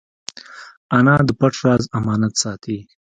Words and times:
انا 0.97 1.15
د 1.27 1.29
پټ 1.39 1.53
راز 1.65 1.83
امانت 1.97 2.33
ساتي 2.43 2.77